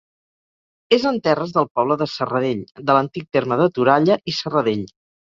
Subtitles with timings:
[0.95, 4.83] És en terres del poble de Serradell, de l'antic terme de Toralla i Serradell.